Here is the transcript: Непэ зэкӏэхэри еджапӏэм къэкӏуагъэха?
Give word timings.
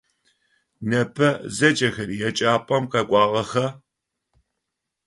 Непэ 0.89 1.29
зэкӏэхэри 1.55 2.15
еджапӏэм 2.27 2.83
къэкӏуагъэха? 2.91 3.67